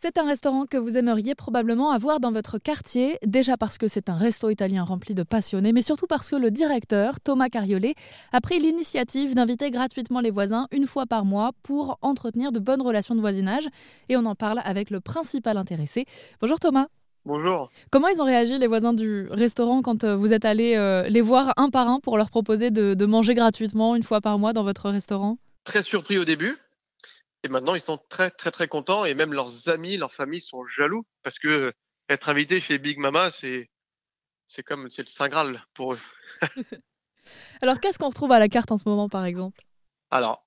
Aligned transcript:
C'est 0.00 0.16
un 0.16 0.28
restaurant 0.28 0.64
que 0.64 0.76
vous 0.76 0.96
aimeriez 0.96 1.34
probablement 1.34 1.90
avoir 1.90 2.20
dans 2.20 2.30
votre 2.30 2.58
quartier, 2.58 3.18
déjà 3.26 3.56
parce 3.56 3.78
que 3.78 3.88
c'est 3.88 4.08
un 4.08 4.14
resto 4.14 4.48
italien 4.48 4.84
rempli 4.84 5.12
de 5.12 5.24
passionnés, 5.24 5.72
mais 5.72 5.82
surtout 5.82 6.06
parce 6.06 6.30
que 6.30 6.36
le 6.36 6.52
directeur, 6.52 7.18
Thomas 7.18 7.48
Cariolet, 7.48 7.96
a 8.30 8.40
pris 8.40 8.60
l'initiative 8.60 9.34
d'inviter 9.34 9.72
gratuitement 9.72 10.20
les 10.20 10.30
voisins 10.30 10.68
une 10.70 10.86
fois 10.86 11.06
par 11.06 11.24
mois 11.24 11.50
pour 11.64 11.98
entretenir 12.00 12.52
de 12.52 12.60
bonnes 12.60 12.80
relations 12.80 13.16
de 13.16 13.20
voisinage. 13.20 13.66
Et 14.08 14.16
on 14.16 14.24
en 14.24 14.36
parle 14.36 14.60
avec 14.64 14.90
le 14.90 15.00
principal 15.00 15.56
intéressé. 15.56 16.04
Bonjour 16.40 16.60
Thomas. 16.60 16.86
Bonjour. 17.24 17.68
Comment 17.90 18.06
ils 18.06 18.22
ont 18.22 18.24
réagi 18.24 18.56
les 18.56 18.68
voisins 18.68 18.92
du 18.92 19.26
restaurant 19.32 19.82
quand 19.82 20.04
euh, 20.04 20.14
vous 20.14 20.32
êtes 20.32 20.44
allé 20.44 20.76
euh, 20.76 21.08
les 21.08 21.22
voir 21.22 21.54
un 21.56 21.70
par 21.70 21.88
un 21.88 21.98
pour 21.98 22.18
leur 22.18 22.30
proposer 22.30 22.70
de 22.70 23.04
manger 23.04 23.34
gratuitement 23.34 23.96
une 23.96 24.04
fois 24.04 24.20
par 24.20 24.38
mois 24.38 24.52
dans 24.52 24.62
votre 24.62 24.90
restaurant? 24.90 25.38
Très 25.64 25.82
surpris 25.82 26.18
au 26.18 26.24
début 26.24 26.56
et 27.44 27.48
maintenant, 27.48 27.74
ils 27.74 27.80
sont 27.80 27.98
très, 28.08 28.30
très, 28.30 28.50
très 28.50 28.68
contents. 28.68 29.04
Et 29.04 29.14
même 29.14 29.32
leurs 29.32 29.68
amis, 29.68 29.96
leurs 29.96 30.12
familles 30.12 30.40
sont 30.40 30.64
jaloux 30.64 31.06
parce 31.22 31.38
que 31.38 31.72
être 32.08 32.28
invité 32.28 32.60
chez 32.60 32.78
Big 32.78 32.98
Mama, 32.98 33.30
c'est, 33.30 33.70
c'est 34.48 34.62
comme 34.62 34.90
c'est 34.90 35.02
le 35.02 35.08
Saint 35.08 35.28
Graal 35.28 35.64
pour 35.74 35.94
eux. 35.94 36.00
Alors, 37.62 37.80
qu'est-ce 37.80 37.98
qu'on 37.98 38.08
retrouve 38.08 38.32
à 38.32 38.38
la 38.38 38.48
carte 38.48 38.72
en 38.72 38.78
ce 38.78 38.88
moment, 38.88 39.08
par 39.08 39.24
exemple? 39.24 39.60
Alors, 40.10 40.46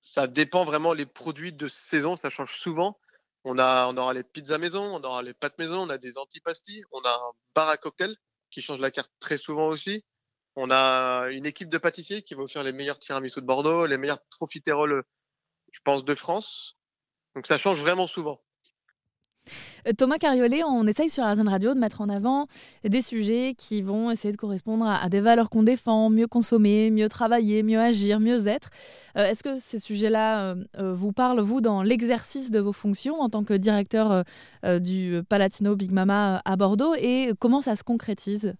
ça 0.00 0.26
dépend 0.26 0.64
vraiment 0.64 0.92
les 0.92 1.06
produits 1.06 1.52
de 1.52 1.68
saison, 1.68 2.16
ça 2.16 2.28
change 2.28 2.56
souvent. 2.58 2.98
On, 3.44 3.58
a, 3.58 3.86
on 3.88 3.96
aura 3.96 4.12
les 4.12 4.22
pizzas 4.22 4.58
maison, 4.58 4.94
on 4.94 5.02
aura 5.02 5.22
les 5.22 5.34
pâtes 5.34 5.58
maison, 5.58 5.78
on 5.78 5.88
a 5.88 5.98
des 5.98 6.18
antipastilles, 6.18 6.84
on 6.92 7.00
a 7.00 7.10
un 7.10 7.32
bar 7.54 7.68
à 7.68 7.76
cocktail 7.76 8.16
qui 8.50 8.62
change 8.62 8.78
la 8.78 8.90
carte 8.90 9.10
très 9.18 9.38
souvent 9.38 9.68
aussi. 9.68 10.04
On 10.54 10.70
a 10.70 11.28
une 11.30 11.46
équipe 11.46 11.70
de 11.70 11.78
pâtissiers 11.78 12.22
qui 12.22 12.34
va 12.34 12.42
offrir 12.42 12.62
les 12.62 12.72
meilleurs 12.72 12.98
tiramisu 12.98 13.40
de 13.40 13.46
Bordeaux, 13.46 13.86
les 13.86 13.96
meilleurs 13.96 14.22
profiteroles 14.30 15.02
je 15.72 15.80
pense, 15.82 16.04
de 16.04 16.14
France. 16.14 16.76
Donc 17.34 17.46
ça 17.46 17.58
change 17.58 17.80
vraiment 17.80 18.06
souvent. 18.06 18.40
Euh, 19.88 19.92
Thomas 19.96 20.18
Cariolet, 20.18 20.62
on 20.62 20.86
essaye 20.86 21.10
sur 21.10 21.24
Arzen 21.24 21.48
Radio 21.48 21.74
de 21.74 21.80
mettre 21.80 22.00
en 22.00 22.08
avant 22.08 22.46
des 22.84 23.02
sujets 23.02 23.54
qui 23.56 23.82
vont 23.82 24.10
essayer 24.10 24.30
de 24.30 24.36
correspondre 24.36 24.86
à, 24.86 25.08
des 25.08 25.20
valeurs 25.20 25.50
qu'on 25.50 25.62
défend, 25.62 26.10
mieux 26.10 26.28
consommer, 26.28 26.90
mieux 26.90 27.08
travailler, 27.08 27.62
mieux 27.62 27.80
agir, 27.80 28.20
mieux 28.20 28.46
être. 28.46 28.70
Euh, 29.16 29.24
est-ce 29.24 29.42
que 29.42 29.58
ces 29.58 29.80
sujets-là 29.80 30.54
euh, 30.78 30.94
vous 30.94 31.12
parlent, 31.12 31.40
vous, 31.40 31.60
dans 31.60 31.82
l'exercice 31.82 32.50
de 32.50 32.60
vos 32.60 32.72
fonctions 32.72 33.20
en 33.20 33.28
tant 33.28 33.44
que 33.44 33.54
directeur 33.54 34.24
du 34.80 35.22
Palatino 35.28 35.74
Big 35.74 35.90
Mama 35.90 36.40
à 36.44 36.56
Bordeaux 36.56 36.94
et 36.94 37.32
comment 37.40 37.60
ça 37.60 37.74
se 37.74 37.82
concrétise? 37.82 38.54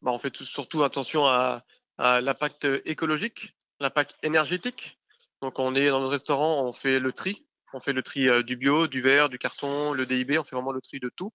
Bah, 0.00 0.10
On 0.10 0.18
fait 0.18 0.36
surtout 0.36 0.82
attention 0.82 1.24
à 1.26 1.62
l'impact 1.98 2.66
écologique, 2.84 3.54
l'impact 3.78 4.16
énergétique, 4.22 4.98
donc 5.42 5.58
on 5.58 5.74
est 5.74 5.88
dans 5.88 5.98
notre 5.98 6.12
restaurant, 6.12 6.64
on 6.64 6.72
fait 6.72 7.00
le 7.00 7.12
tri. 7.12 7.44
On 7.74 7.80
fait 7.80 7.92
le 7.92 8.02
tri 8.02 8.28
euh, 8.28 8.42
du 8.42 8.56
bio, 8.56 8.86
du 8.86 9.00
verre, 9.00 9.28
du 9.28 9.38
carton, 9.38 9.92
le 9.92 10.06
DIB, 10.06 10.38
on 10.38 10.44
fait 10.44 10.54
vraiment 10.54 10.72
le 10.72 10.80
tri 10.80 11.00
de 11.00 11.10
tout. 11.14 11.32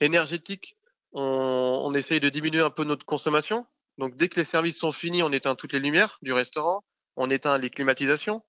Énergétique, 0.00 0.76
on, 1.12 1.92
essaye 1.94 2.20
de 2.20 2.28
diminuer 2.28 2.60
un 2.60 2.70
peu 2.70 2.84
notre 2.84 3.06
consommation. 3.06 3.66
Donc 3.98 4.16
dès 4.16 4.28
que 4.28 4.38
les 4.38 4.44
services 4.44 4.78
sont 4.78 4.92
finis, 4.92 5.22
on 5.22 5.32
éteint 5.32 5.54
toutes 5.54 5.72
les 5.72 5.80
lumières 5.80 6.18
du 6.22 6.32
restaurant, 6.32 6.84
on 7.16 7.30
éteint 7.30 7.56
les 7.58 7.70
climatisations, 7.70 8.42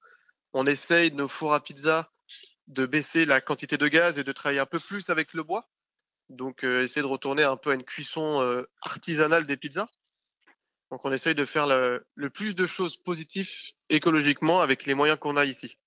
on 0.54 0.66
essaye 0.66 1.12
nos 1.14 1.28
fours 1.28 1.54
à 1.54 1.62
pizza 1.62 2.10
de 2.68 2.86
baisser 2.86 3.26
la 3.26 3.42
quantité 3.42 3.78
de 3.78 3.88
gaz 3.88 4.20
et 4.20 4.24
de 4.24 4.32
travailler 4.32 4.62
un 4.62 4.66
peu 4.66 4.80
plus 4.80 5.10
avec 5.10 5.34
le 5.34 5.44
bois. 5.44 5.70
Donc 6.30 6.64
euh, 6.64 6.84
essayer 6.84 7.02
de 7.02 7.08
retourner 7.08 7.44
un 7.44 7.58
peu 7.58 7.72
à 7.72 7.76
une 7.76 7.84
cuisson 7.84 8.42
euh, 8.42 8.64
artisanale 8.82 9.46
des 9.46 9.58
pizzas. 9.58 9.88
Donc 10.92 11.06
on 11.06 11.12
essaye 11.12 11.36
de 11.36 11.46
faire 11.46 11.68
le, 11.68 12.30
plus 12.30 12.54
de 12.56 12.66
choses 12.66 12.98
positives 12.98 13.50
écologiquement 13.90 14.62
avec 14.62 14.86
les 14.86 14.94
moyens 14.94 15.18
qu'on 15.20 15.38
a 15.38 15.46
ici. 15.46 15.78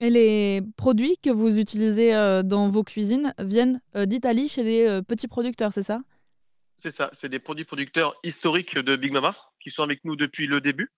Et 0.00 0.10
les 0.10 0.60
produits 0.76 1.16
que 1.22 1.30
vous 1.30 1.58
utilisez 1.58 2.14
euh, 2.14 2.42
dans 2.42 2.68
vos 2.68 2.84
cuisines 2.84 3.32
viennent 3.38 3.80
euh, 3.96 4.06
d'Italie 4.06 4.48
chez 4.48 4.64
des 4.64 4.86
euh, 4.86 5.02
petits 5.02 5.28
producteurs, 5.28 5.72
c'est 5.72 5.82
ça? 5.82 6.00
C'est 6.76 6.90
ça, 6.90 7.08
c'est 7.12 7.28
des 7.28 7.38
produits 7.38 7.64
producteurs 7.64 8.14
historiques 8.24 8.76
de 8.76 8.96
Big 8.96 9.12
Mama 9.12 9.36
qui 9.60 9.70
sont 9.70 9.82
avec 9.82 10.04
nous 10.04 10.16
depuis 10.16 10.46
le 10.46 10.60
début 10.60 10.92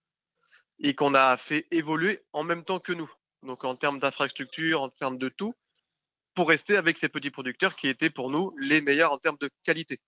et 0.80 0.94
qu'on 0.94 1.14
a 1.14 1.36
fait 1.36 1.66
évoluer 1.70 2.24
en 2.32 2.42
même 2.42 2.64
temps 2.64 2.80
que 2.80 2.92
nous. 2.92 3.10
Donc 3.42 3.64
en 3.64 3.76
termes 3.76 4.00
d'infrastructure, 4.00 4.82
en 4.82 4.88
termes 4.88 5.18
de 5.18 5.28
tout, 5.28 5.54
pour 6.34 6.48
rester 6.48 6.76
avec 6.76 6.98
ces 6.98 7.08
petits 7.08 7.30
producteurs 7.30 7.76
qui 7.76 7.88
étaient 7.88 8.10
pour 8.10 8.30
nous 8.30 8.54
les 8.58 8.80
meilleurs 8.80 9.12
en 9.12 9.18
termes 9.18 9.38
de 9.41 9.50
qualité. 9.62 10.00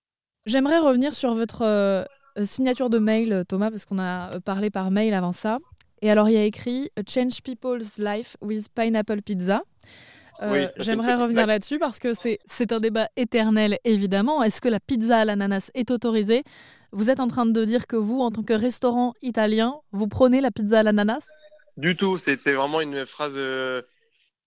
J'aimerais 0.45 0.79
revenir 0.79 1.13
sur 1.13 1.35
votre 1.35 2.07
signature 2.43 2.89
de 2.89 2.99
mail, 2.99 3.33
euh, 3.33 3.43
Thomas, 3.43 3.69
parce 3.69 3.85
qu'on 3.85 3.99
a 3.99 4.35
euh, 4.35 4.39
parlé 4.39 4.69
par 4.69 4.91
mail 4.91 5.13
avant 5.13 5.31
ça. 5.31 5.59
Et 6.01 6.09
alors, 6.09 6.29
il 6.29 6.33
y 6.33 6.37
a 6.37 6.43
écrit 6.43 6.89
Change 7.07 7.41
People's 7.41 7.97
Life 7.97 8.37
with 8.41 8.67
Pineapple 8.73 9.21
Pizza. 9.21 9.63
J'aimerais 10.77 11.15
revenir 11.15 11.45
là-dessus 11.45 11.79
parce 11.79 11.99
que 11.99 12.13
c'est 12.13 12.71
un 12.71 12.79
débat 12.79 13.09
éternel, 13.17 13.77
évidemment. 13.83 14.41
Est-ce 14.41 14.61
que 14.61 14.69
la 14.69 14.79
pizza 14.79 15.19
à 15.19 15.25
l'ananas 15.25 15.69
est 15.73 15.91
autorisée? 15.91 16.43
Vous 16.93 17.09
êtes 17.09 17.19
en 17.19 17.27
train 17.27 17.45
de 17.45 17.65
dire 17.65 17.87
que 17.87 17.97
vous, 17.97 18.21
en 18.21 18.31
tant 18.31 18.43
que 18.43 18.53
restaurant 18.53 19.13
italien, 19.21 19.75
vous 19.91 20.07
prenez 20.07 20.39
la 20.39 20.51
pizza 20.51 20.79
à 20.79 20.83
l'ananas? 20.83 21.27
Du 21.75 21.97
tout, 21.97 22.17
c'est 22.17 22.37
vraiment 22.53 22.79
une 22.79 23.05
phrase 23.05 23.37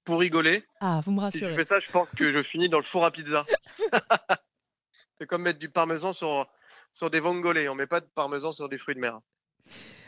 pour 0.05 0.21
rigoler. 0.21 0.65
Ah, 0.81 1.03
vous 1.05 1.13
me 1.13 1.21
rassurez. 1.21 1.45
Si 1.45 1.51
je 1.51 1.55
fais 1.55 1.65
ça, 1.65 1.81
je 1.81 1.91
pense 1.91 2.11
que 2.13 2.33
je 2.33 2.43
finis 2.43 2.71
dans 2.71 2.79
le 2.79 2.85
four 2.85 3.05
à 3.05 3.11
pizza. 3.11 3.45
c'est 5.19 5.27
comme 5.27 5.43
mettre 5.43 5.59
du 5.59 5.69
parmesan 5.69 6.15
sur, 6.15 6.49
sur 6.95 7.11
des 7.11 7.21
vongolais. 7.21 7.69
On 7.69 7.75
met 7.75 7.87
pas 7.87 8.01
de 8.01 8.07
parmesan 8.15 8.53
sur 8.53 8.69
des 8.69 8.79
fruits 8.79 8.95
de 8.95 9.01
mer. 9.01 9.21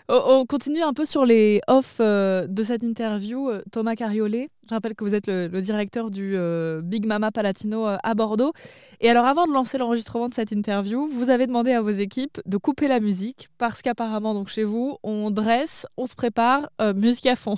On 0.06 0.44
continue 0.44 0.82
un 0.82 0.92
peu 0.92 1.06
sur 1.06 1.24
les 1.24 1.62
off 1.66 1.96
euh, 1.98 2.46
de 2.46 2.62
cette 2.62 2.82
interview. 2.82 3.48
Euh, 3.48 3.62
Thomas 3.72 3.94
Cariolet, 3.94 4.50
je 4.68 4.74
rappelle 4.74 4.94
que 4.94 5.02
vous 5.02 5.14
êtes 5.14 5.26
le, 5.26 5.48
directeur 5.48 6.10
du 6.10 6.36
euh, 6.36 6.82
Big 6.82 7.06
Mama 7.06 7.32
Palatino 7.32 7.86
à 7.86 8.14
Bordeaux. 8.14 8.52
Et 9.00 9.08
alors, 9.08 9.24
avant 9.24 9.46
de 9.46 9.52
lancer 9.52 9.78
l'enregistrement 9.78 10.28
de 10.28 10.34
cette 10.34 10.52
interview, 10.52 11.06
vous 11.06 11.30
avez 11.30 11.46
demandé 11.46 11.72
à 11.72 11.80
vos 11.80 11.88
équipes 11.88 12.38
de 12.44 12.56
couper 12.58 12.86
la 12.86 13.00
musique 13.00 13.48
parce 13.56 13.80
qu'apparemment, 13.80 14.34
donc 14.34 14.48
chez 14.48 14.64
vous, 14.64 14.98
on 15.02 15.30
dresse, 15.30 15.86
on 15.96 16.04
se 16.04 16.14
prépare, 16.14 16.68
musique 16.94 17.26
à 17.26 17.36
fond. 17.36 17.54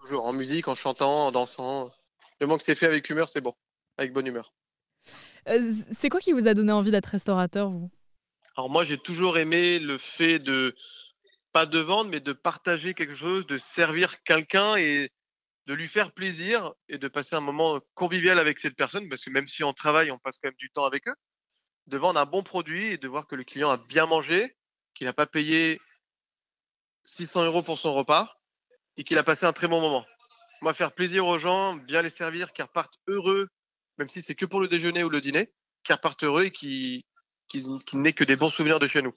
Toujours 0.00 0.24
en 0.24 0.32
musique, 0.32 0.68
en 0.68 0.74
chantant, 0.74 1.26
en 1.26 1.32
dansant. 1.32 1.90
Le 2.40 2.46
moment 2.46 2.56
que 2.56 2.64
c'est 2.64 2.74
fait 2.74 2.86
avec 2.86 3.10
humeur, 3.10 3.28
c'est 3.28 3.42
bon, 3.42 3.52
avec 3.98 4.14
bonne 4.14 4.26
humeur. 4.26 4.54
c'est 5.92 6.08
quoi 6.08 6.20
qui 6.20 6.32
vous 6.32 6.48
a 6.48 6.54
donné 6.54 6.72
envie 6.72 6.90
d'être 6.90 7.06
restaurateur, 7.06 7.68
vous? 7.68 7.90
Alors 8.56 8.70
moi, 8.70 8.84
j'ai 8.84 8.98
toujours 8.98 9.36
aimé 9.36 9.78
le 9.78 9.98
fait 9.98 10.38
de, 10.38 10.74
pas 11.52 11.66
de 11.66 11.78
vendre, 11.78 12.10
mais 12.10 12.20
de 12.20 12.32
partager 12.32 12.94
quelque 12.94 13.14
chose, 13.14 13.46
de 13.46 13.58
servir 13.58 14.22
quelqu'un 14.22 14.76
et 14.76 15.10
de 15.66 15.74
lui 15.74 15.88
faire 15.88 16.12
plaisir 16.12 16.72
et 16.88 16.96
de 16.96 17.08
passer 17.08 17.36
un 17.36 17.40
moment 17.40 17.80
convivial 17.94 18.38
avec 18.38 18.58
cette 18.58 18.76
personne, 18.76 19.08
parce 19.10 19.22
que 19.22 19.30
même 19.30 19.46
si 19.46 19.62
on 19.62 19.74
travaille, 19.74 20.10
on 20.10 20.18
passe 20.18 20.38
quand 20.38 20.48
même 20.48 20.56
du 20.58 20.70
temps 20.70 20.86
avec 20.86 21.06
eux, 21.06 21.14
de 21.86 21.98
vendre 21.98 22.18
un 22.18 22.24
bon 22.24 22.42
produit 22.42 22.92
et 22.92 22.98
de 22.98 23.08
voir 23.08 23.26
que 23.26 23.34
le 23.34 23.44
client 23.44 23.68
a 23.68 23.76
bien 23.76 24.06
mangé, 24.06 24.56
qu'il 24.94 25.06
n'a 25.06 25.12
pas 25.12 25.26
payé 25.26 25.78
600 27.04 27.44
euros 27.44 27.62
pour 27.62 27.78
son 27.78 27.92
repas 27.92 28.32
et 28.96 29.04
qu'il 29.04 29.18
a 29.18 29.22
passé 29.22 29.44
un 29.44 29.52
très 29.52 29.68
bon 29.68 29.82
moment. 29.82 30.06
Moi, 30.62 30.72
faire 30.72 30.92
plaisir 30.92 31.26
aux 31.26 31.38
gens, 31.38 31.74
bien 31.74 32.00
les 32.00 32.10
servir, 32.10 32.54
qu'ils 32.54 32.64
repartent 32.64 32.98
heureux, 33.06 33.48
même 33.98 34.08
si 34.08 34.22
c'est 34.22 34.34
que 34.34 34.46
pour 34.46 34.60
le 34.60 34.68
déjeuner 34.68 35.04
ou 35.04 35.10
le 35.10 35.20
dîner, 35.20 35.52
qu'ils 35.84 35.94
repartent 35.94 36.24
heureux 36.24 36.44
et 36.44 36.50
qu'ils 36.50 37.04
qui, 37.48 37.96
n'est 37.96 38.12
que 38.12 38.24
des 38.24 38.36
bons 38.36 38.50
souvenirs 38.50 38.78
de 38.78 38.86
chez 38.86 39.02
nous. 39.02 39.14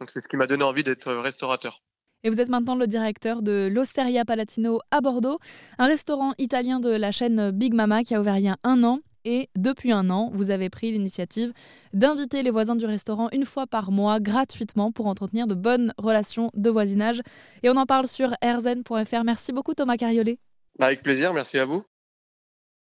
Donc 0.00 0.10
c'est 0.10 0.20
ce 0.20 0.28
qui 0.28 0.36
m'a 0.36 0.46
donné 0.46 0.64
envie 0.64 0.84
d'être 0.84 1.12
restaurateur. 1.12 1.82
Et 2.22 2.30
vous 2.30 2.40
êtes 2.40 2.48
maintenant 2.48 2.74
le 2.74 2.86
directeur 2.86 3.42
de 3.42 3.68
l'Osteria 3.70 4.24
Palatino 4.24 4.80
à 4.90 5.00
Bordeaux, 5.00 5.38
un 5.78 5.86
restaurant 5.86 6.32
italien 6.38 6.80
de 6.80 6.88
la 6.88 7.12
chaîne 7.12 7.50
Big 7.50 7.74
Mama 7.74 8.02
qui 8.02 8.14
a 8.14 8.20
ouvert 8.20 8.38
il 8.38 8.44
y 8.44 8.48
a 8.48 8.56
un 8.64 8.82
an. 8.82 9.00
Et 9.26 9.48
depuis 9.56 9.92
un 9.92 10.10
an, 10.10 10.30
vous 10.34 10.50
avez 10.50 10.68
pris 10.68 10.92
l'initiative 10.92 11.52
d'inviter 11.94 12.42
les 12.42 12.50
voisins 12.50 12.76
du 12.76 12.84
restaurant 12.84 13.28
une 13.32 13.46
fois 13.46 13.66
par 13.66 13.90
mois 13.90 14.20
gratuitement 14.20 14.92
pour 14.92 15.06
entretenir 15.06 15.46
de 15.46 15.54
bonnes 15.54 15.94
relations 15.96 16.50
de 16.54 16.68
voisinage. 16.68 17.22
Et 17.62 17.70
on 17.70 17.76
en 17.76 17.86
parle 17.86 18.06
sur 18.06 18.34
rzen.fr. 18.42 19.24
Merci 19.24 19.52
beaucoup 19.52 19.74
Thomas 19.74 19.96
Cariolet. 19.96 20.38
Avec 20.78 21.02
plaisir, 21.02 21.32
merci 21.32 21.58
à 21.58 21.64
vous. 21.64 21.84